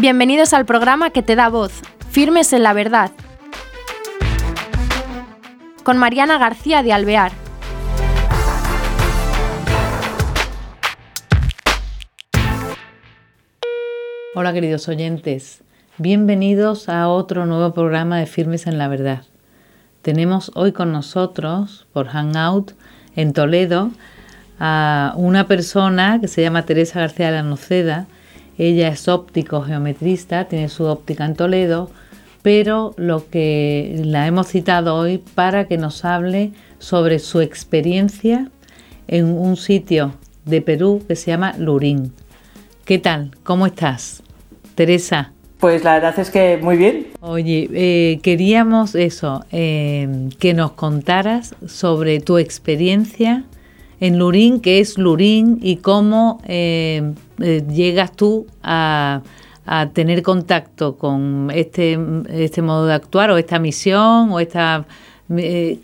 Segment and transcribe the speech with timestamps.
[0.00, 1.72] Bienvenidos al programa que te da voz,
[2.08, 3.10] Firmes en la Verdad,
[5.82, 7.32] con Mariana García de Alvear.
[14.34, 15.62] Hola queridos oyentes,
[15.98, 19.24] bienvenidos a otro nuevo programa de Firmes en la Verdad.
[20.00, 22.72] Tenemos hoy con nosotros, por Hangout,
[23.16, 23.90] en Toledo,
[24.58, 28.06] a una persona que se llama Teresa García de la Noceda.
[28.60, 31.90] Ella es óptico geometrista, tiene su óptica en Toledo,
[32.42, 38.50] pero lo que la hemos citado hoy para que nos hable sobre su experiencia
[39.08, 40.12] en un sitio
[40.44, 42.12] de Perú que se llama Lurín.
[42.84, 43.30] ¿Qué tal?
[43.44, 44.22] ¿Cómo estás?
[44.74, 45.32] Teresa.
[45.58, 47.06] Pues la verdad es que muy bien.
[47.22, 53.44] Oye, eh, queríamos eso, eh, que nos contaras sobre tu experiencia
[54.00, 59.22] en Lurín, qué es Lurín y cómo eh, llegas tú a,
[59.92, 61.96] tener contacto con este,
[62.28, 64.84] este modo de actuar o esta misión o esta...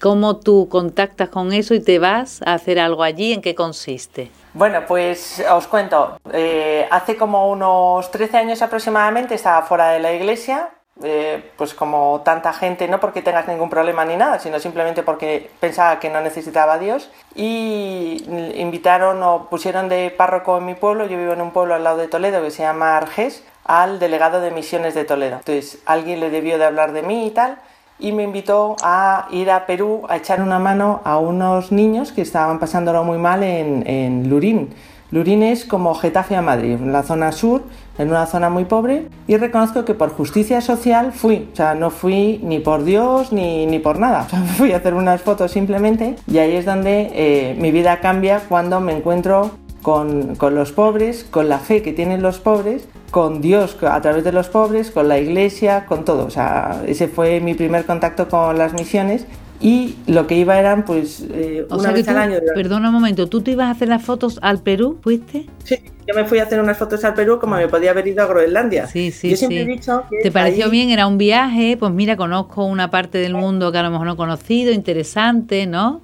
[0.02, 3.32] ¿Cómo tú contactas con eso y te vas a hacer algo allí?
[3.32, 4.28] ¿En qué consiste?
[4.54, 6.18] Bueno, pues os cuento.
[6.32, 10.70] Eh, hace como unos 13 años aproximadamente estaba fuera de la iglesia,
[11.02, 15.50] eh, pues como tanta gente, no porque tengas ningún problema ni nada, sino simplemente porque
[15.60, 17.10] pensaba que no necesitaba Dios.
[17.34, 18.24] Y
[18.56, 21.98] invitaron o pusieron de párroco en mi pueblo, yo vivo en un pueblo al lado
[21.98, 25.36] de Toledo que se llama Argés, al delegado de misiones de Toledo.
[25.36, 27.58] Entonces alguien le debió de hablar de mí y tal
[27.98, 32.22] y me invitó a ir a Perú a echar una mano a unos niños que
[32.22, 34.74] estaban pasándolo muy mal en, en Lurín.
[35.10, 37.62] Lurín es como Getafe a Madrid, en la zona sur,
[37.98, 41.90] en una zona muy pobre, y reconozco que por justicia social fui, o sea, no
[41.90, 44.24] fui ni por Dios ni, ni por nada,
[44.56, 48.80] fui a hacer unas fotos simplemente, y ahí es donde eh, mi vida cambia cuando
[48.80, 53.76] me encuentro con, con, los pobres, con la fe que tienen los pobres, con Dios
[53.82, 56.26] a través de los pobres, con la iglesia, con todo.
[56.26, 59.26] O sea, ese fue mi primer contacto con las misiones
[59.60, 62.38] y lo que iba eran pues eh, una vez al año.
[62.54, 65.46] Perdona un momento, ¿tú te ibas a hacer las fotos al Perú, fuiste?
[65.64, 68.22] Sí, yo me fui a hacer unas fotos al Perú como me podía haber ido
[68.22, 68.86] a Groenlandia.
[68.86, 70.90] Sí, sí, yo siempre he dicho ¿Te pareció bien?
[70.90, 74.12] Era un viaje, pues mira, conozco una parte del mundo que a lo mejor no
[74.14, 76.00] he conocido, interesante, ¿no?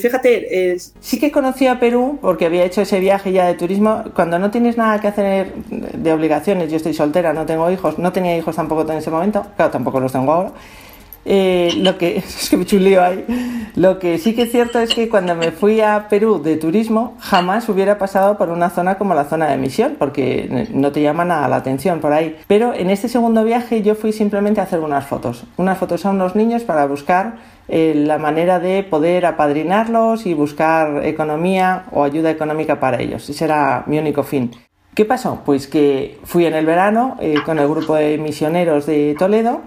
[0.00, 4.04] fíjate, sí que conocí a Perú porque había hecho ese viaje ya de turismo.
[4.14, 8.12] Cuando no tienes nada que hacer de obligaciones, yo estoy soltera, no tengo hijos, no
[8.12, 10.52] tenía hijos tampoco en ese momento, claro, tampoco los tengo ahora.
[11.24, 13.24] Eh, lo que es que.
[13.74, 17.16] Lo que sí que es cierto es que cuando me fui a Perú de turismo,
[17.20, 21.24] jamás hubiera pasado por una zona como la zona de misión, porque no te llama
[21.24, 22.36] nada la atención por ahí.
[22.46, 26.10] Pero en este segundo viaje yo fui simplemente a hacer unas fotos, unas fotos a
[26.10, 27.36] unos niños para buscar
[27.68, 33.28] eh, la manera de poder apadrinarlos y buscar economía o ayuda económica para ellos.
[33.30, 34.50] Ese era mi único fin.
[34.94, 35.40] ¿Qué pasó?
[35.46, 39.62] Pues que fui en el verano eh, con el grupo de misioneros de Toledo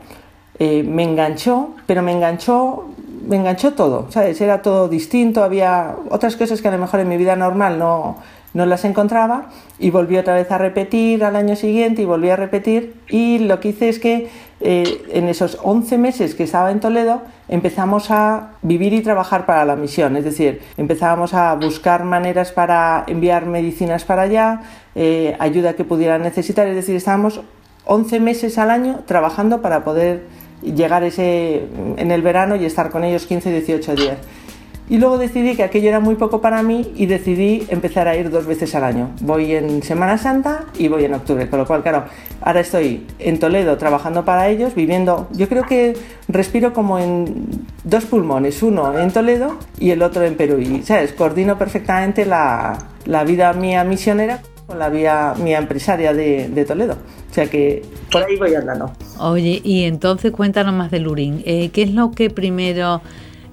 [0.59, 2.85] eh, me enganchó, pero me enganchó,
[3.27, 4.39] me enganchó todo, ¿sabes?
[4.41, 8.17] Era todo distinto, había otras cosas que a lo mejor en mi vida normal no,
[8.55, 9.49] no las encontraba
[9.79, 13.59] y volví otra vez a repetir al año siguiente y volví a repetir y lo
[13.59, 14.29] que hice es que
[14.61, 19.65] eh, en esos 11 meses que estaba en Toledo empezamos a vivir y trabajar para
[19.65, 24.61] la misión, es decir, empezábamos a buscar maneras para enviar medicinas para allá,
[24.95, 27.41] eh, ayuda que pudieran necesitar, es decir, estábamos
[27.83, 30.23] 11 meses al año trabajando para poder
[30.61, 31.67] llegar ese,
[31.97, 34.17] en el verano y estar con ellos 15 18 días.
[34.87, 38.29] Y luego decidí que aquello era muy poco para mí y decidí empezar a ir
[38.29, 39.09] dos veces al año.
[39.21, 42.03] Voy en Semana Santa y voy en octubre, con lo cual, claro,
[42.39, 47.47] ahora estoy en Toledo trabajando para ellos, viviendo, yo creo que respiro como en
[47.83, 50.59] dos pulmones, uno en Toledo y el otro en Perú.
[50.59, 51.13] Y, ¿sabes?
[51.13, 56.97] Coordino perfectamente la, la vida mía misionera con la vida mía empresaria de, de Toledo.
[57.29, 58.91] O sea que por ahí voy andando.
[59.19, 61.43] Oye, y entonces cuéntanos más de Lurín.
[61.45, 63.01] Eh, ¿Qué es lo que primero...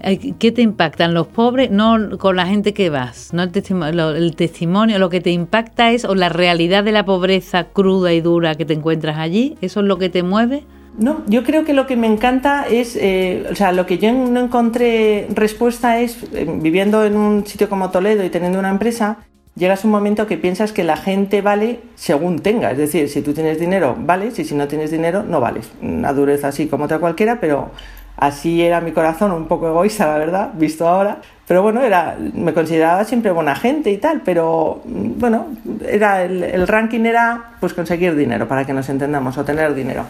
[0.05, 1.71] Eh, ¿Qué te impactan los pobres?
[1.71, 5.31] No con la gente que vas, no el testimonio, lo, el testimonio, lo que te
[5.31, 9.57] impacta es o la realidad de la pobreza cruda y dura que te encuentras allí,
[9.61, 10.65] ¿eso es lo que te mueve?
[10.99, 14.13] No, yo creo que lo que me encanta es, eh, o sea, lo que yo
[14.13, 16.19] no encontré respuesta es,
[16.61, 19.19] viviendo en un sitio como Toledo y teniendo una empresa,
[19.55, 22.71] llegas un momento que piensas que la gente vale según tenga.
[22.71, 25.71] Es decir, si tú tienes dinero, vales, y si no tienes dinero, no vales.
[25.81, 27.71] Una dureza así como otra cualquiera, pero
[28.17, 31.21] así era mi corazón, un poco egoísta, la verdad, visto ahora.
[31.47, 35.49] Pero bueno, era, me consideraba siempre buena gente y tal, pero bueno,
[35.87, 40.05] era el, el ranking era pues conseguir dinero, para que nos entendamos, o tener dinero.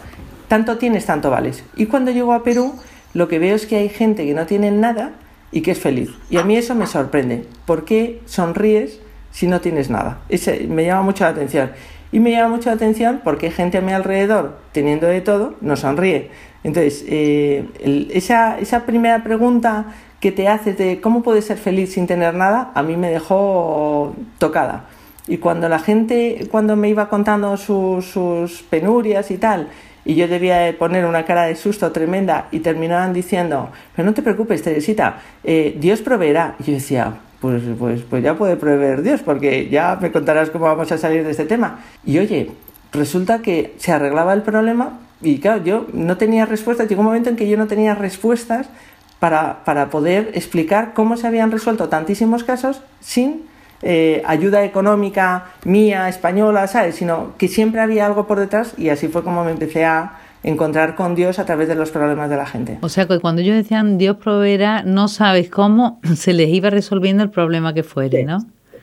[0.47, 1.63] Tanto tienes, tanto vales.
[1.75, 2.75] Y cuando llego a Perú,
[3.13, 5.11] lo que veo es que hay gente que no tiene nada
[5.51, 6.11] y que es feliz.
[6.29, 7.45] Y a mí eso me sorprende.
[7.65, 8.99] ¿Por qué sonríes
[9.33, 10.19] si no tienes nada.
[10.69, 11.71] Me llama mucho la atención.
[12.13, 15.75] Y me llama mucho la atención porque gente a mi alrededor, teniendo de todo, no
[15.75, 16.29] sonríe.
[16.63, 17.65] Entonces, eh,
[18.13, 19.87] esa, esa primera pregunta
[20.21, 24.15] que te haces de cómo puedes ser feliz sin tener nada, a mí me dejó
[24.37, 24.85] tocada.
[25.27, 29.69] Y cuando la gente, cuando me iba contando sus, sus penurias y tal,
[30.05, 34.21] y yo debía poner una cara de susto tremenda y terminaban diciendo, pero no te
[34.21, 36.55] preocupes, Teresita, eh, Dios proveerá.
[36.59, 40.63] Y yo decía, pues, pues, pues ya puede proveer Dios, porque ya me contarás cómo
[40.63, 41.81] vamos a salir de este tema.
[42.05, 42.51] Y oye,
[42.93, 47.29] resulta que se arreglaba el problema y claro, yo no tenía respuestas, llegó un momento
[47.29, 48.69] en que yo no tenía respuestas
[49.19, 53.43] para, para poder explicar cómo se habían resuelto tantísimos casos sin
[53.81, 56.95] eh, ayuda económica mía, española, ¿sabes?
[56.95, 60.13] Sino que siempre había algo por detrás y así fue como me empecé a
[60.43, 62.77] encontrar con Dios a través de los problemas de la gente.
[62.81, 67.23] O sea que cuando ellos decían Dios proveerá, no sabes cómo se les iba resolviendo
[67.23, 68.39] el problema que fuere, ¿no?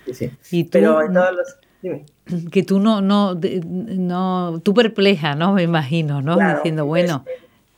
[0.07, 0.31] Sí, sí.
[0.51, 1.57] Y Pero en todos los...
[1.83, 2.05] Dime.
[2.53, 5.53] Que tú no, no, no, tú perpleja, ¿no?
[5.53, 6.37] Me imagino, ¿no?
[6.37, 7.25] Diciendo, bueno...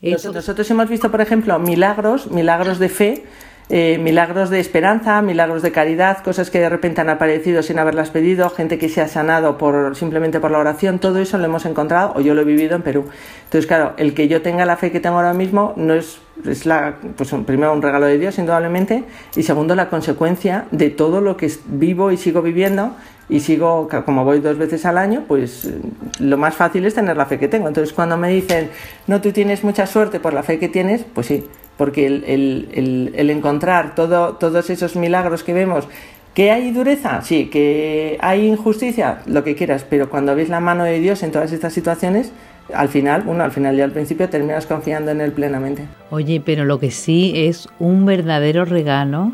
[0.02, 3.24] nosotros hemos visto, por ejemplo, milagros, milagros de fe,
[3.74, 8.10] eh, milagros de esperanza, milagros de caridad, cosas que de repente han aparecido sin haberlas
[8.10, 11.64] pedido, gente que se ha sanado por, simplemente por la oración, todo eso lo hemos
[11.64, 13.06] encontrado o yo lo he vivido en Perú.
[13.44, 16.66] Entonces, claro, el que yo tenga la fe que tengo ahora mismo no es, es
[16.66, 19.04] la, pues primero un regalo de Dios, indudablemente,
[19.36, 22.94] y segundo la consecuencia de todo lo que vivo y sigo viviendo
[23.30, 25.80] y sigo, como voy dos veces al año, pues eh,
[26.18, 27.68] lo más fácil es tener la fe que tengo.
[27.68, 28.68] Entonces, cuando me dicen,
[29.06, 31.48] no, tú tienes mucha suerte por la fe que tienes, pues sí,
[31.82, 35.88] porque el, encontrar todo, todos esos milagros que vemos,
[36.32, 40.84] que hay dureza, sí, que hay injusticia, lo que quieras, pero cuando ves la mano
[40.84, 42.30] de Dios en todas estas situaciones,
[42.72, 45.88] al final, bueno, al final y al principio terminas confiando en Él plenamente.
[46.10, 49.32] Oye, pero lo que sí es un verdadero regalo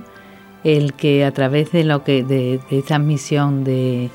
[0.64, 4.08] el que a través de lo que de, esta misión de,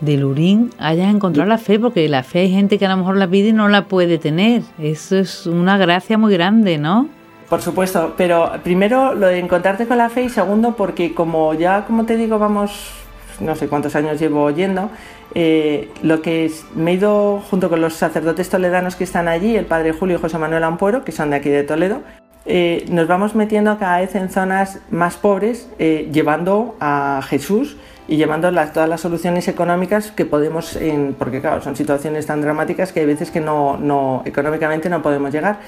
[0.00, 3.18] de Lurín hayas encontrado la fe, porque la fe hay gente que a lo mejor
[3.18, 4.62] la pide y no la puede tener.
[4.80, 7.16] Eso es una gracia muy grande, ¿no?
[7.48, 11.86] Por supuesto, pero primero lo de encontrarte con la fe y segundo porque como ya,
[11.86, 12.92] como te digo, vamos,
[13.40, 14.90] no sé cuántos años llevo oyendo,
[15.34, 19.64] eh, lo que me he ido junto con los sacerdotes toledanos que están allí, el
[19.64, 22.02] padre Julio y José Manuel Ampuero, que son de aquí de Toledo,
[22.44, 27.78] eh, nos vamos metiendo cada vez en zonas más pobres, eh, llevando a Jesús
[28.08, 32.92] y llevando todas las soluciones económicas que podemos, en, porque claro, son situaciones tan dramáticas
[32.92, 35.60] que hay veces que no, no económicamente no podemos llegar.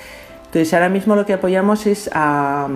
[0.51, 2.67] Entonces ahora mismo lo que apoyamos es a...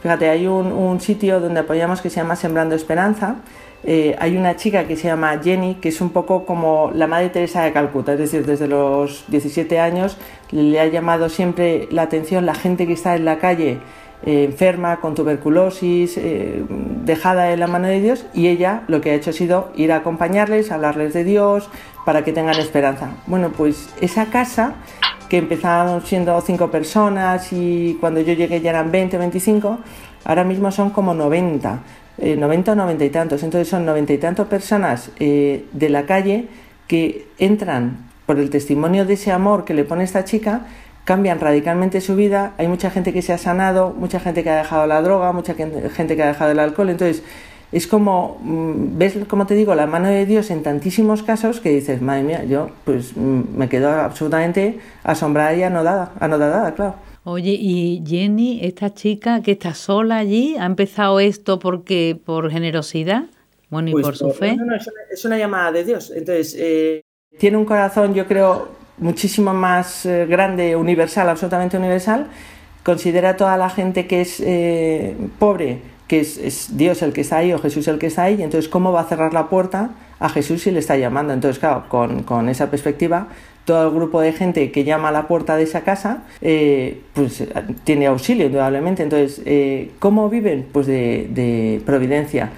[0.00, 3.36] Fíjate, hay un, sitio donde apoyamos que se llama Sembrando Esperanza.
[3.82, 7.30] Eh, hay una chica que se llama Jenny, que es un poco como la Madre
[7.30, 10.18] Teresa de Calcuta, es decir, desde los 17 años
[10.52, 13.78] le ha llamado siempre la atención la gente que está en la calle
[14.22, 16.62] eh, enferma, con tuberculosis, eh,
[17.04, 19.92] dejada en la mano de Dios, y ella lo que ha hecho ha sido ir
[19.92, 21.70] a acompañarles, hablarles de Dios,
[22.04, 23.10] para que tengan esperanza.
[23.26, 24.74] Bueno, pues esa casa
[25.30, 29.78] que empezaron siendo cinco personas y cuando yo llegué ya eran 20, 25,
[30.24, 31.78] ahora mismo son como 90,
[32.18, 33.42] 90 o 90 y tantos.
[33.44, 36.48] Entonces son 90 y tantas personas eh, de la calle
[36.88, 40.66] que entran por el testimonio de ese amor que le pone esta chica,
[41.04, 42.54] cambian radicalmente su vida.
[42.58, 45.54] Hay mucha gente que se ha sanado, mucha gente que ha dejado la droga, mucha
[45.54, 46.90] gente que ha dejado el alcohol.
[46.90, 47.22] Entonces,
[47.72, 51.70] es como, mm, ves, como te digo, la mano de Dios en tantísimos casos que
[51.70, 56.94] dices, madre mía, yo pues mm, me quedo absolutamente asombrada y anodada, anodada, claro.
[57.22, 63.24] Oye, y Jenny, esta chica que está sola allí, ¿ha empezado esto porque por generosidad?
[63.68, 64.56] Bueno, y pues por su fe.
[64.56, 66.10] No, no, es, una, llamada de Dios.
[66.10, 67.02] Entonces, eh,
[67.38, 72.26] tiene un corazón, yo creo, muchísimo más eh, grande, universal, absolutamente universal.
[72.82, 77.36] Considera a toda la gente que es eh, pobre que es, Dios el que está
[77.36, 79.90] ahí o Jesús el que está ahí, y entonces cómo va a cerrar la puerta
[80.18, 81.32] a Jesús si le está llamando.
[81.32, 83.28] Entonces, claro, con, esa perspectiva,
[83.64, 87.44] todo el grupo de gente que llama a la puerta de esa casa, eh, pues
[87.84, 89.04] tiene auxilio, indudablemente.
[89.04, 90.66] Entonces, eh, ¿cómo viven?
[90.72, 92.50] Pues de, providencia.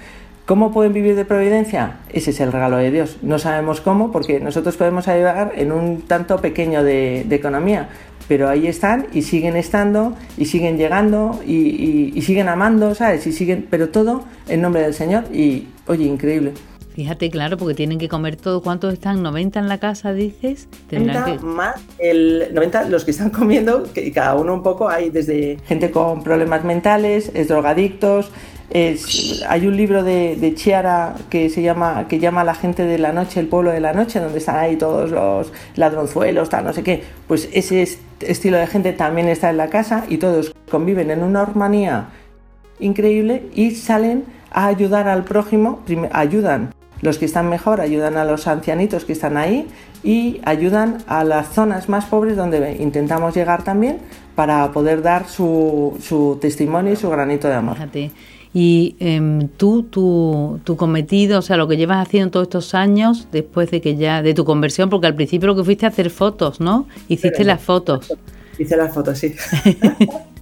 [0.53, 1.97] ¿Cómo pueden vivir de providencia?
[2.11, 3.17] Ese es el regalo de Dios.
[3.23, 7.89] No sabemos cómo, porque nosotros podemos ayudar en un tanto pequeño de, economía,
[8.27, 13.25] pero ahí están y siguen estando y siguen llegando y, siguen amando, ¿sabes?
[13.25, 16.51] Y siguen, pero todo en nombre del Señor y, oye, increíble.
[16.93, 18.61] Fíjate, claro, porque tienen que comer todo.
[18.61, 19.23] ¿Cuántos están?
[19.23, 20.67] ¿90 en la casa, dices?
[20.91, 25.57] 90 más el 90 los que están comiendo, que cada uno un poco, hay desde
[25.65, 28.31] gente con problemas mentales, es drogadictos,
[28.73, 33.39] hay un libro de, Chiara que se llama que llama La gente de la noche,
[33.39, 37.03] el pueblo de la noche, donde están ahí todos los ladronzuelos, tal, no sé qué.
[37.27, 37.87] Pues ese
[38.21, 42.07] estilo de gente también está en la casa y todos conviven en una armonía
[42.79, 46.73] increíble y salen a ayudar al prójimo, ayudan
[47.03, 49.67] los que están mejor ayudan a los ancianitos que están ahí
[50.03, 53.99] y ayudan a las zonas más pobres donde intentamos llegar también
[54.35, 57.75] para poder dar su, su testimonio y su granito de amor.
[57.75, 58.11] Fíjate.
[58.55, 63.27] Y em, tú, tu, tu cometido, o sea, lo que llevas haciendo todos estos años
[63.31, 66.09] después de que ya, de tu conversión, porque al principio lo que fuiste a hacer
[66.09, 66.87] fotos, ¿no?
[67.07, 68.13] Hiciste las fotos.
[68.57, 69.35] Hice las fotos, sí.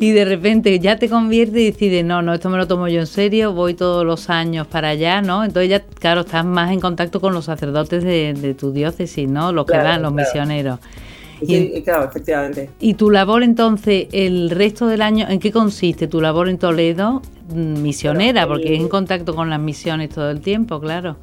[0.00, 3.00] y de repente ya te convierte y decides, no, no, esto me lo tomo yo
[3.00, 5.44] en serio, voy todos los años para allá, ¿no?
[5.44, 9.52] Entonces ya, claro, estás más en contacto con los sacerdotes de, tu diócesis, ¿no?
[9.52, 10.80] Los que dan, los misioneros.
[11.46, 12.70] Sí, claro, efectivamente.
[12.80, 17.20] ¿Y tu labor entonces, el resto del año, en qué consiste tu labor en Toledo?
[17.52, 21.16] Mm, misionera, porque es en contacto con las misiones todo el tiempo, claro.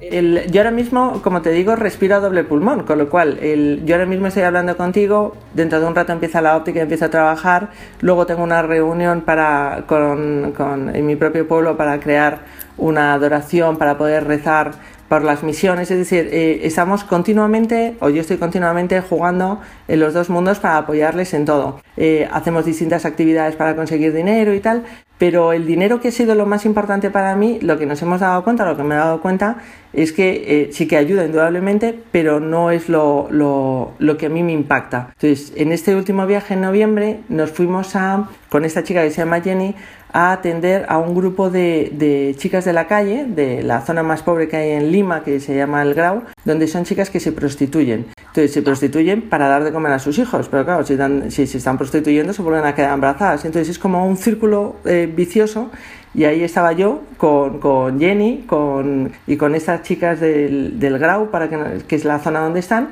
[0.00, 3.38] Yo ahora mismo, como te digo, respiro a doble pulmón, con lo cual
[3.84, 7.06] yo ahora mismo estoy hablando contigo, dentro de un rato empieza la óptica y empiezo
[7.06, 10.54] a trabajar, luego tengo una reunión para, con,
[10.94, 12.38] en mi propio pueblo para crear
[12.76, 14.72] una adoración, para poder rezar
[15.08, 20.12] por las misiones, es decir, eh, estamos continuamente, o yo estoy continuamente jugando en los
[20.14, 21.80] dos mundos para apoyarles en todo.
[21.96, 24.84] Eh, hacemos distintas actividades para conseguir dinero y tal,
[25.18, 28.20] pero el dinero que ha sido lo más importante para mí, lo que nos hemos
[28.20, 29.56] dado cuenta, lo que me he dado cuenta,
[29.92, 34.28] es que eh, sí que ayuda indudablemente, pero no es lo, lo, lo, que a
[34.28, 35.08] mí me impacta.
[35.20, 39.22] Entonces, en este último viaje en noviembre nos fuimos a, con esta chica que se
[39.22, 39.74] llama Jenny,
[40.12, 44.48] a atender a un grupo de, chicas de la calle, de la zona más pobre
[44.48, 48.06] que hay en Lima, que se llama El Grau, donde son chicas que se prostituyen.
[48.18, 50.96] Entonces se prostituyen para dar de comer a sus hijos, pero claro, si,
[51.30, 53.44] si se están prostituyendo se vuelven a quedar embarazadas.
[53.44, 55.70] Entonces es como un círculo eh, vicioso
[56.14, 61.30] y ahí estaba yo con, con Jenny con, y con estas chicas del, del Grau,
[61.30, 62.90] para que, que es la zona donde están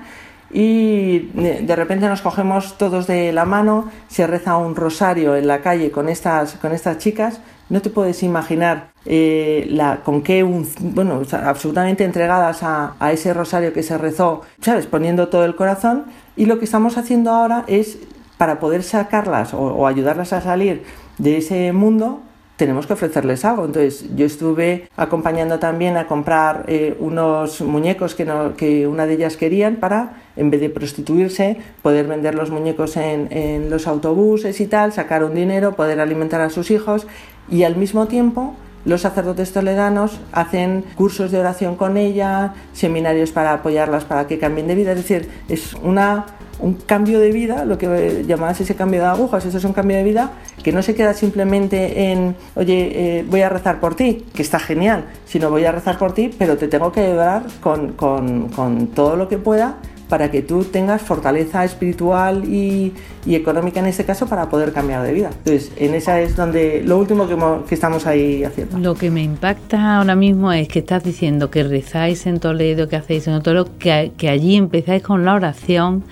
[0.58, 5.60] y de repente nos cogemos todos de la mano, se reza un rosario en la
[5.60, 7.40] calle con estas, con estas chicas.
[7.68, 13.34] No te puedes imaginar eh, la, con qué, un, bueno, absolutamente entregadas a, a, ese
[13.34, 14.86] rosario que se rezó, ¿sabes?
[14.86, 16.06] Poniendo todo el corazón.
[16.36, 17.98] Y lo que estamos haciendo ahora es,
[18.38, 20.84] para poder sacarlas o ayudarlas a salir
[21.18, 22.22] de ese mundo,
[22.56, 23.64] tenemos que ofrecerles algo.
[23.64, 29.14] Entonces yo estuve acompañando también a comprar eh, unos muñecos que, no, que una de
[29.14, 34.60] ellas querían para, en vez de prostituirse, poder vender los muñecos en, en los autobuses
[34.60, 37.06] y tal, sacar un dinero, poder alimentar a sus hijos
[37.50, 38.54] y al mismo tiempo
[38.86, 44.66] los sacerdotes toledanos hacen cursos de oración con ella, seminarios para apoyarlas para que cambien
[44.66, 44.92] de vida.
[44.92, 46.26] Es decir, es una
[46.58, 49.96] un cambio de vida, lo que llamabas ese cambio de agujas, eso es un cambio
[49.96, 54.24] de vida que no se queda simplemente en, oye, eh, voy a rezar por ti,
[54.34, 57.92] que está genial, sino voy a rezar por ti, pero te tengo que ayudar con,
[57.92, 59.76] con, con todo lo que pueda
[60.08, 62.92] para que tú tengas fortaleza espiritual y,
[63.24, 65.30] y, económica en este caso para poder cambiar de vida.
[65.30, 67.36] Entonces, en esa es donde lo último que,
[67.68, 68.78] que, estamos ahí haciendo.
[68.78, 72.96] Lo que me impacta ahora mismo es que estás diciendo que rezáis en Toledo, que
[72.96, 76.04] hacéis en Toledo, que, que allí empezáis con la oración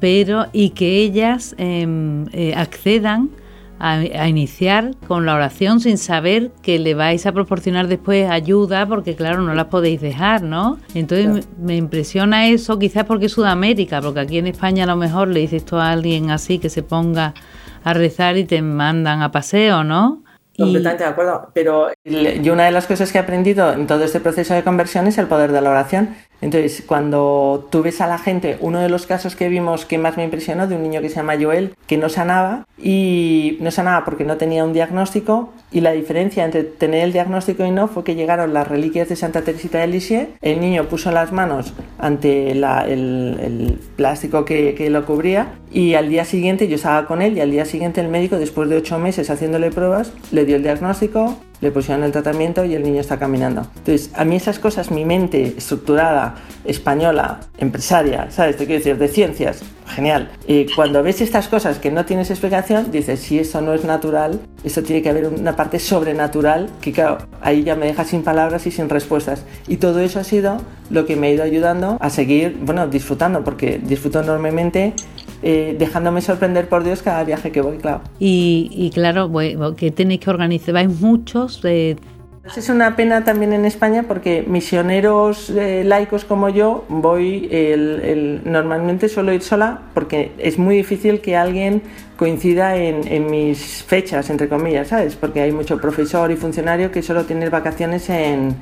[0.00, 3.30] pero y que ellas em, eh, accedan
[3.80, 9.16] a, iniciar con la oración sin saber que le vais a proporcionar después ayuda, porque
[9.16, 10.78] claro, no las podéis dejar, ¿no?
[10.94, 15.28] Entonces me, impresiona eso, quizás porque es Sudamérica, porque aquí en España a lo mejor
[15.28, 17.32] le dices tú a alguien así que se ponga
[17.82, 20.22] a rezar y te mandan a paseo, ¿no?
[20.58, 24.20] Completamente de acuerdo, pero yo una de las cosas que he aprendido en todo este
[24.20, 26.14] proceso de conversión es el poder de la oración.
[26.40, 30.16] Entonces, cuando tú ves a la gente, uno de los casos que vimos que más
[30.16, 34.04] me impresionó de un niño que se llama Joel, que no sanaba y no sanaba
[34.04, 38.04] porque no tenía un diagnóstico y la diferencia entre tener el diagnóstico y no fue
[38.04, 42.52] que llegaron las reliquias de Santa Teresita de Lisieux, el niño puso las manos ante
[42.52, 47.40] el, plástico que, que lo cubría y al día siguiente yo estaba con él y
[47.40, 51.36] al día siguiente el médico, después de ocho meses haciéndole pruebas, le dio el diagnóstico,
[51.60, 53.66] le pusieron el tratamiento y el niño está caminando.
[53.76, 58.56] Entonces, a mí esas cosas, mi mente estructurada, española, empresaria, ¿sabes?
[58.56, 60.30] Te quiero decir, de ciencias, genial.
[60.46, 64.40] Y cuando ves estas cosas que no tienes explicación, dices, si eso no es natural,
[64.64, 68.66] eso tiene que haber una parte sobrenatural que, claro, ahí ya me deja sin palabras
[68.66, 69.44] y sin respuestas.
[69.68, 70.58] Y todo eso ha sido
[70.90, 74.94] lo que me ha ido ayudando a seguir, bueno, disfrutando, porque disfruto enormemente
[75.42, 78.02] eh, dejándome sorprender por Dios cada viaje que voy, claro.
[78.18, 79.30] Y, claro,
[79.76, 81.60] que tenéis que organizar, vais muchos.
[81.64, 81.96] Eh...
[82.56, 89.08] Es una pena también en España porque misioneros eh, laicos como yo voy, el, normalmente
[89.08, 91.82] suelo ir sola porque es muy difícil que alguien
[92.16, 95.16] coincida en, en, mis fechas, entre comillas, ¿sabes?
[95.16, 98.56] Porque hay mucho profesor y funcionario que solo tiene vacaciones en,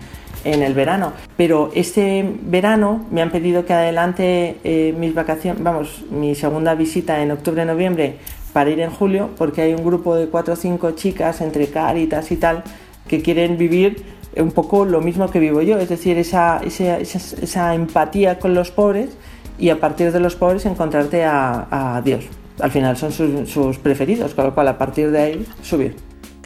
[0.45, 1.13] en el verano.
[1.37, 7.23] Pero este verano me han pedido que adelante eh, mis vacaciones, vamos, mi segunda visita
[7.23, 8.17] en octubre-noviembre
[8.53, 12.31] para ir en julio, porque hay un grupo de cuatro o cinco chicas entre Caritas
[12.33, 12.65] y tal
[13.07, 14.05] que quieren vivir
[14.37, 18.71] un poco lo mismo que vivo yo, es decir, esa, esa, esa, empatía con los
[18.71, 19.11] pobres
[19.59, 22.27] y a partir de los pobres encontrarte a, a Dios.
[22.61, 25.97] Al final son sus, sus, preferidos, con lo cual a partir de ahí subir.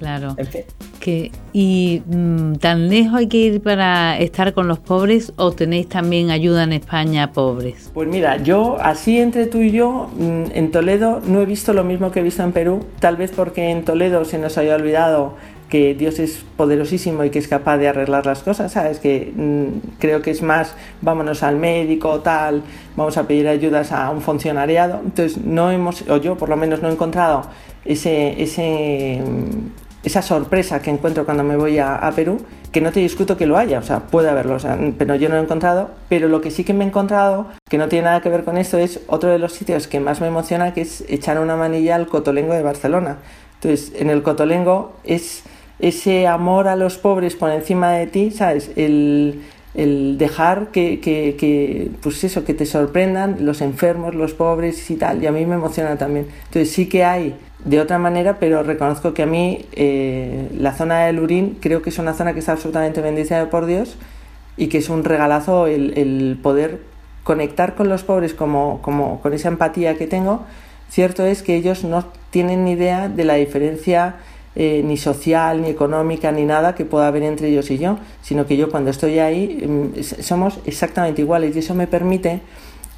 [0.02, 0.34] Claro.
[0.98, 5.88] Que, ¿Y mm, tan lejos hay que ir para estar con los pobres o tenéis
[5.88, 7.88] también ayuda en España a pobres?
[7.94, 11.84] Pues mira, yo así entre tú y yo, mm, en Toledo no he visto lo
[11.84, 15.34] mismo que he visto en Perú, tal vez porque en Toledo se nos haya olvidado
[15.68, 18.98] que Dios es poderosísimo y que es capaz de arreglar las cosas, ¿sabes?
[18.98, 22.62] Que mm, creo que es más, vámonos al médico, tal,
[22.96, 25.00] vamos a pedir ayudas a un funcionariado.
[25.04, 27.42] Entonces, no hemos, o yo por lo menos no he encontrado
[27.84, 29.20] ese, ese,
[30.02, 32.40] esa sorpresa que encuentro cuando me voy a, Perú,
[32.72, 34.56] que no te discuto que lo haya, o sea, puede haberlo,
[34.98, 35.90] pero yo no lo he encontrado.
[36.08, 38.58] Pero lo que sí que me he encontrado, que no tiene nada que ver con
[38.58, 41.94] esto, es otro de los sitios que más me emociona, que es echar una manilla
[41.94, 43.18] al Cotolengo de Barcelona.
[43.54, 45.44] Entonces, en el Cotolengo es
[45.78, 48.70] ese amor a los pobres por encima de ti, ¿sabes?
[48.76, 49.42] El,
[49.74, 55.26] dejar que, que, pues eso, que te sorprendan los enfermos, los pobres y tal, y
[55.26, 56.26] a mí me emociona también.
[56.46, 61.06] Entonces sí que hay de otra manera, pero reconozco que a mí eh, la zona
[61.06, 63.96] del Urín creo que es una zona que está absolutamente bendecida por Dios
[64.56, 66.80] y que es un regalazo el, el poder
[67.22, 70.44] conectar con los pobres como, como con esa empatía que tengo.
[70.90, 74.16] Cierto es que ellos no tienen ni idea de la diferencia
[74.54, 78.46] eh, ni social, ni económica, ni nada que pueda haber entre ellos y yo, sino
[78.46, 82.40] que yo cuando estoy ahí mm, somos exactamente iguales y eso me permite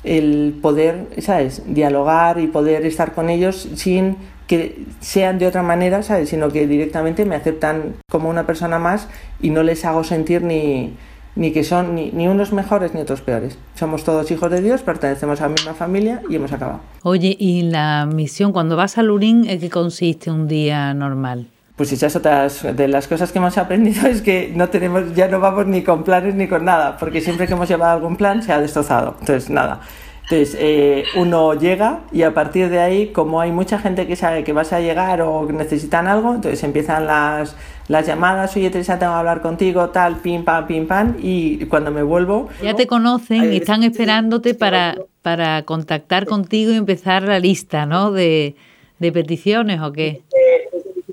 [0.03, 6.03] el poder, ¿sabes?, dialogar y poder estar con ellos sin que sean de otra manera,
[6.03, 9.09] ¿sabes?, sino que directamente me aceptan como una persona más
[9.41, 10.95] y no les hago sentir ni,
[11.37, 13.59] ni que son ni, ni, unos mejores ni otros peores.
[13.75, 16.81] Somos todos hijos de Dios, pertenecemos a la misma familia y hemos acabado.
[17.03, 21.49] Oye, ¿y la misión cuando vas a Lurín en qué consiste un día normal?
[21.77, 25.41] Pues esas otras de las cosas que hemos aprendido es que no tenemos, ya no
[25.41, 28.53] vamos ni con planes ni con nada, porque siempre que hemos llevado algún plan se
[28.53, 29.17] ha destrozado.
[29.21, 29.81] Entonces, nada.
[30.25, 34.43] Entonces, eh, uno llega y a partir de ahí, como hay mucha gente que sabe
[34.43, 37.55] que vas a llegar o necesitan algo, entonces empiezan las,
[37.89, 41.91] las llamadas, oye Teresa, tengo que hablar contigo, tal, pim, pam, pim, pam, y cuando
[41.91, 42.49] me vuelvo...
[42.63, 48.11] Ya te conocen y están esperándote para, para contactar contigo y empezar la lista, ¿no?
[48.11, 48.57] De,
[48.99, 50.23] de peticiones o qué.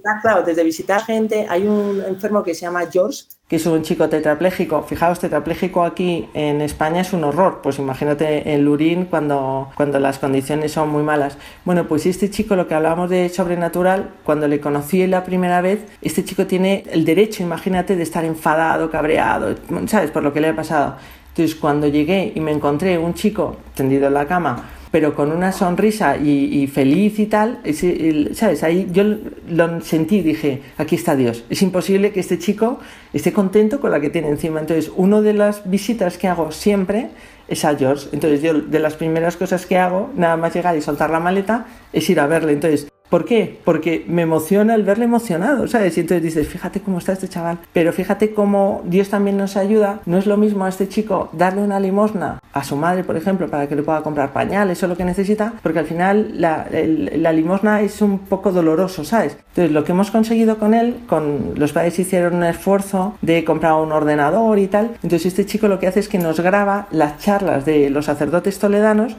[0.01, 3.83] Visitar, claro, desde visitar gente, hay un enfermo que se llama George, que es un
[3.83, 4.81] chico tetrapléjico.
[4.81, 7.59] Fijaos, tetrapléjico aquí en España es un horror.
[7.61, 11.37] Pues imagínate en Lurín cuando, cuando las condiciones son muy malas.
[11.65, 15.85] Bueno, pues este chico, lo que hablábamos de sobrenatural, cuando le conocí la primera vez,
[16.01, 20.09] este chico tiene el derecho, imagínate, de estar enfadado, cabreado, ¿sabes?
[20.09, 20.95] Por lo que le ha pasado.
[21.27, 25.53] Entonces, cuando llegué y me encontré un chico tendido en la cama, pero con una
[25.53, 27.61] sonrisa y, feliz y tal,
[28.33, 28.61] ¿sabes?
[28.63, 29.03] Ahí yo
[29.49, 31.45] lo sentí, dije, aquí está Dios.
[31.49, 32.79] Es imposible que este chico
[33.13, 34.59] esté contento con la que tiene encima.
[34.59, 37.09] Entonces, una de las visitas que hago siempre
[37.47, 38.09] es a George.
[38.11, 41.67] Entonces, yo de las primeras cosas que hago, nada más llegar y soltar la maleta,
[41.93, 42.51] es ir a verle.
[42.51, 43.59] Entonces, ¿Por qué?
[43.65, 45.97] Porque me emociona el verle emocionado, ¿sabes?
[45.97, 49.99] Y entonces dices, fíjate cómo está este chaval, pero fíjate cómo Dios también nos ayuda.
[50.05, 53.49] No es lo mismo a este chico darle una limosna a su madre, por ejemplo,
[53.49, 57.33] para que le pueda comprar pañales o lo que necesita, porque al final la, la
[57.33, 59.35] limosna es un poco doloroso, ¿sabes?
[59.49, 63.73] Entonces lo que hemos conseguido con él, con los padres hicieron un esfuerzo de comprar
[63.73, 64.91] un ordenador y tal.
[65.03, 68.57] Entonces este chico lo que hace es que nos graba las charlas de los sacerdotes
[68.57, 69.17] toledanos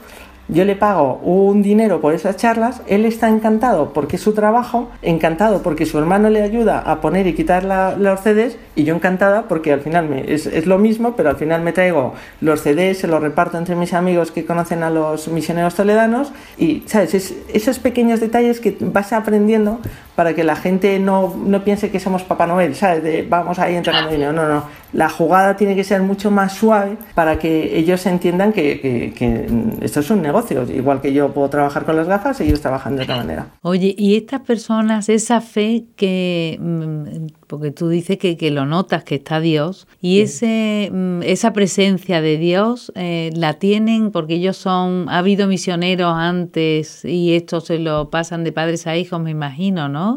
[0.49, 4.91] yo le pago un dinero por esas charlas, él está encantado porque es su trabajo,
[5.01, 8.95] encantado porque su hermano le ayuda a poner y quitar la, los CDs y yo
[8.95, 12.61] encantada porque al final me, es, es, lo mismo, pero al final me traigo los
[12.61, 17.15] CDs, se los reparto entre mis amigos que conocen a los misioneros toledanos y, ¿sabes?
[17.15, 19.81] Es, esos pequeños detalles que vas aprendiendo
[20.15, 23.03] para que la gente no, no piense que somos Papá Noel, ¿sabes?
[23.03, 24.33] De vamos ahí entregando dinero.
[24.33, 24.65] No, no.
[24.93, 29.47] La jugada tiene que ser mucho más suave para que ellos entiendan que, que, que
[29.81, 33.05] esto es un negocio igual que yo puedo trabajar con las gafas, ellos trabajan de
[33.05, 33.47] otra manera.
[33.63, 39.05] Oye, y estas personas, esa fe que, mm, porque tú dices que, que lo notas,
[39.05, 44.57] que está Dios, y ese, mm, esa presencia de Dios eh, la tienen porque ellos
[44.57, 49.31] son, ha habido misioneros antes y esto se lo pasan de padres a hijos, me
[49.31, 50.12] imagino, ¿no?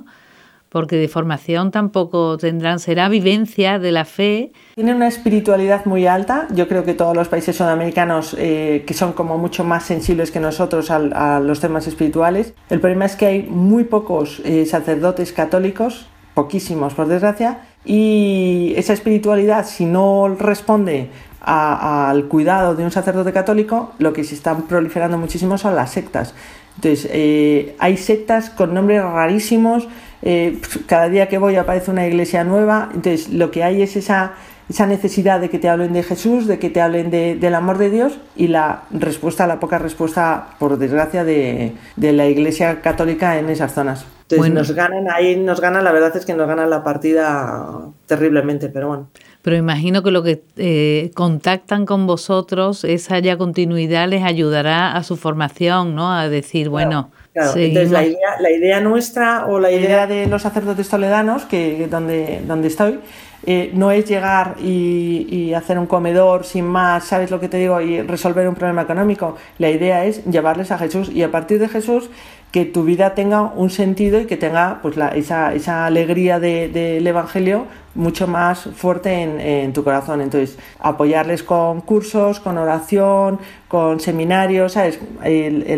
[0.75, 4.51] Porque de formación tampoco tendrán, será vivencia de la fe.
[4.75, 9.13] Tienen una espiritualidad muy alta, yo creo que todos los países sudamericanos eh, que son
[9.13, 12.53] como mucho más sensibles que nosotros a, los temas espirituales.
[12.69, 18.91] El problema es que hay muy pocos eh, sacerdotes católicos, poquísimos por desgracia, y esa
[18.91, 25.17] espiritualidad si no responde al cuidado de un sacerdote católico, lo que se están proliferando
[25.17, 26.33] muchísimo son las sectas.
[26.75, 29.87] Entonces, eh, hay sectas con nombres rarísimos
[30.21, 30.57] eh,
[30.87, 34.33] cada día que voy aparece una iglesia nueva, entonces lo que hay es esa
[34.69, 37.89] esa necesidad de que te hablen de Jesús, de que te hablen del amor de
[37.89, 43.73] Dios y la respuesta, la poca respuesta, por desgracia, de, la Iglesia Católica en esas
[43.73, 44.05] zonas.
[44.29, 47.67] Entonces nos ganan, ahí nos ganan, la verdad es que nos ganan la partida
[48.07, 49.07] terriblemente, pero bueno.
[49.43, 55.03] Pero imagino que lo que eh, contactan con vosotros, esa ya continuidad les ayudará a
[55.03, 56.11] su formación, ¿no?
[56.11, 57.11] A decir, bueno...
[57.33, 61.85] Claro, entonces la idea, la idea nuestra o la idea de los sacerdotes toledanos, que
[61.91, 63.01] donde, donde estoy,
[63.47, 67.79] eh, no es llegar y, hacer un comedor sin más, ¿sabes lo que te digo?
[67.79, 69.37] Y resolver un problema económico.
[69.57, 72.09] La idea es llevarles a Jesús y a partir de Jesús
[72.51, 77.67] que tu vida tenga un sentido y que tenga pues esa, esa, alegría del Evangelio
[77.93, 80.21] mucho más fuerte en, tu corazón.
[80.21, 84.99] Entonces, apoyarles con cursos, con oración, con seminarios, ¿sabes?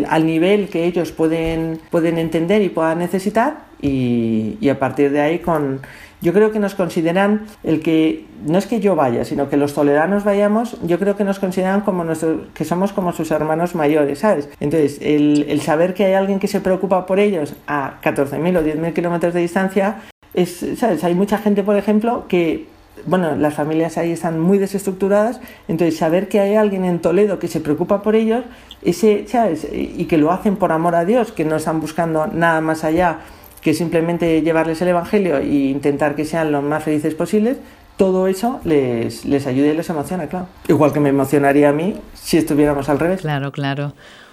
[0.08, 5.38] al nivel que ellos pueden, pueden entender y puedan necesitar y a partir de ahí
[5.38, 5.80] con
[6.20, 9.74] yo creo que nos consideran el que, no es que yo vaya, sino que los
[9.74, 14.20] toledanos vayamos, yo creo que nos consideran como nuestros, que somos como sus hermanos mayores,
[14.20, 14.48] ¿sabes?
[14.60, 18.92] Entonces, el, saber que hay alguien que se preocupa por ellos a 14.000 o 10.000
[18.92, 19.96] kilómetros de distancia,
[20.34, 21.04] es, ¿sabes?
[21.04, 22.66] Hay mucha gente, por ejemplo, que
[23.06, 27.46] bueno, las familias ahí están muy desestructuradas, entonces saber que hay alguien en Toledo que
[27.48, 28.44] se preocupa por ellos,
[28.82, 29.68] ese, ¿sabes?
[29.72, 33.20] Y que lo hacen por amor a Dios, que no están buscando nada más allá
[33.60, 37.58] que simplemente llevarles el Evangelio e intentar que sean lo más felices posibles,
[37.96, 40.46] todo eso les, les ayuda y les emociona, claro.
[40.68, 43.20] Igual que me emocionaría a mí si estuviéramos al revés.
[43.20, 43.92] Claro, claro.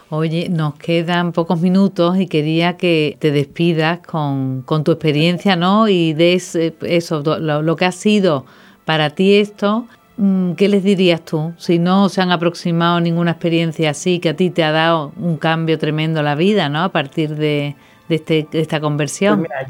[0.09, 5.87] Oye, nos quedan pocos minutos y quería que te despidas con, tu experiencia, ¿no?
[5.87, 8.45] Y des eh, eso, lo, lo, que ha sido
[8.85, 9.87] para ti esto.
[10.17, 14.35] Mm, ¿Qué les dirías tú si no se han aproximado ninguna experiencia así que a
[14.35, 16.83] ti te ha dado un cambio tremendo la vida, ¿no?
[16.83, 17.75] A partir de,
[18.09, 19.45] de, este, esta conversión?
[19.45, 19.67] Pues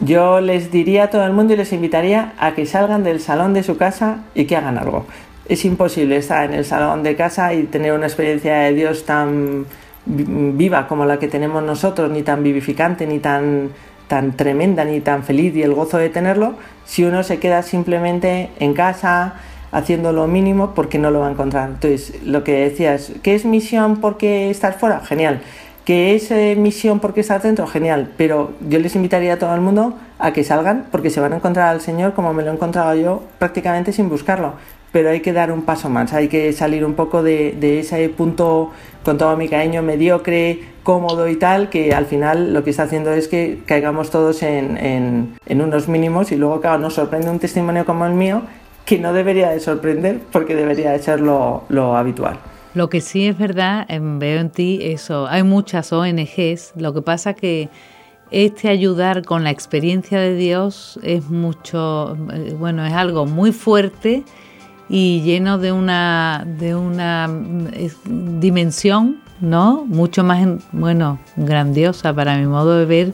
[0.00, 3.54] yo, les diría a todo el mundo y les invitaría a que salgan del salón
[3.54, 5.06] de su casa y que hagan algo.
[5.48, 9.66] Es imposible estar en el salón de casa y tener una experiencia de Dios tan
[10.06, 13.70] viva como la que tenemos nosotros, ni tan vivificante, ni tan,
[14.08, 18.50] tan tremenda, ni tan feliz y el gozo de tenerlo, si uno se queda simplemente
[18.58, 19.34] en casa
[19.70, 21.68] haciendo lo mínimo porque no lo va a encontrar.
[21.68, 25.00] Entonces, lo que decías, ¿qué es misión porque estás fuera?
[25.00, 25.40] Genial
[25.84, 29.60] que es eh, misión porque estás dentro, genial, pero yo les invitaría a todo el
[29.60, 32.54] mundo a que salgan porque se van a encontrar al Señor como me lo he
[32.54, 34.54] encontrado yo prácticamente sin buscarlo.
[34.92, 38.70] Pero hay que dar un paso más, hay que salir un poco de, ese punto
[39.04, 43.12] con todo mi cariño mediocre, cómodo y tal, que al final lo que está haciendo
[43.12, 48.06] es que caigamos todos en, unos mínimos y luego, claro, nos sorprende un testimonio como
[48.06, 48.42] el mío
[48.84, 52.38] que no debería de sorprender porque debería de ser lo habitual.
[52.74, 57.02] Lo que sí es verdad, em, veo en ti eso, hay muchas ONGs, lo que
[57.02, 57.68] pasa que
[58.32, 64.24] este ayudar con la experiencia de Dios es mucho, eh, bueno, es algo muy fuerte
[64.88, 69.84] y lleno de una, de una mm, dimensión, ¿no?
[69.86, 73.12] Mucho más, bueno, grandiosa para mi modo de ver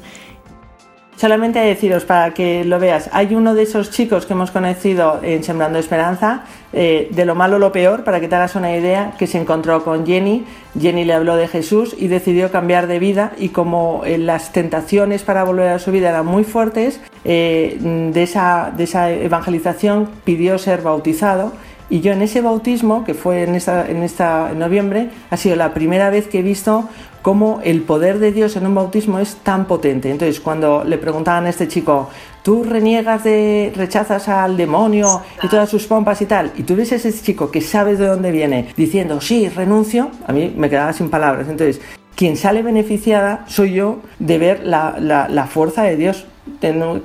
[1.20, 5.44] Solamente deciros para que lo veas, hay uno de esos chicos que hemos conocido en
[5.44, 9.26] Sembrando Esperanza, eh, de lo malo lo peor, para que te hagas una idea, que
[9.26, 10.46] se encontró con Jenny,
[10.80, 15.22] Jenny le habló de Jesús y decidió cambiar de vida y como eh, las tentaciones
[15.22, 20.56] para volver a su vida eran muy fuertes, eh, de, esa, de esa evangelización pidió
[20.56, 21.52] ser bautizado
[21.90, 25.56] y yo en ese bautismo, que fue en esta, en esta en noviembre, ha sido
[25.56, 26.88] la primera vez que he visto
[27.20, 30.08] cómo el poder de Dios en un bautismo es tan potente.
[30.08, 32.08] Entonces, cuando le preguntaban a este chico,
[32.42, 36.92] tú reniegas de, rechazas al demonio y todas sus pompas y tal, y tú ves
[36.92, 40.92] a ese chico que sabes de dónde viene diciendo, sí, renuncio, a mí me quedaba
[40.92, 41.48] sin palabras.
[41.48, 41.80] Entonces,
[42.14, 46.26] quien sale beneficiada soy yo de ver la, la, la fuerza de Dios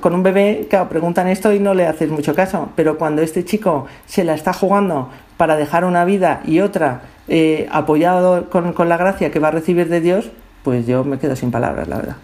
[0.00, 3.44] con un bebé, claro, preguntan esto y no le haces mucho caso, pero cuando este
[3.44, 8.88] chico se la está jugando para dejar una vida y otra eh, apoyado con, con
[8.88, 10.30] la gracia que va a recibir de Dios,
[10.62, 12.16] pues yo me quedo sin palabras, la verdad.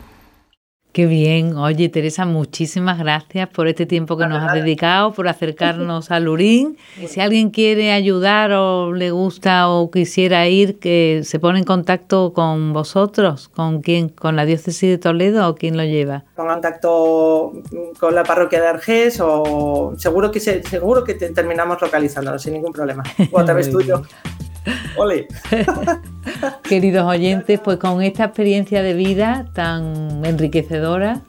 [0.92, 1.56] Qué bien.
[1.56, 6.76] Oye, Teresa, muchísimas gracias por este tiempo que nos has dedicado, por acercarnos a Lurín.
[7.00, 11.64] Y si alguien quiere ayudar o le gusta o quisiera ir, que se pone en
[11.64, 14.10] contacto con vosotros, ¿con quién?
[14.10, 16.24] ¿Con la diócesis de Toledo o quién lo lleva?
[16.36, 17.52] Con contacto
[17.98, 22.72] con la parroquia de Argés o seguro que seguro que te terminamos localizando sin ningún
[22.72, 23.02] problema.
[23.32, 24.02] O a través tuyo.
[24.96, 25.28] ¡Ole!
[26.62, 31.22] Queridos oyentes, pues con esta experiencia de vida tan enriquecedora,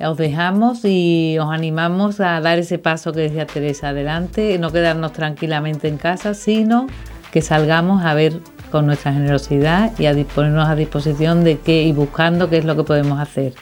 [0.00, 5.12] os dejamos y os animamos a dar ese paso que decía Teresa adelante, no quedarnos
[5.12, 6.86] tranquilamente en casa, sino
[7.30, 8.40] que salgamos a ver
[8.70, 12.74] con nuestra generosidad y a ponernos a disposición de qué y buscando qué es lo
[12.74, 13.54] que podemos hacer.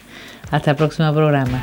[0.49, 1.61] Hasta el próximo programa.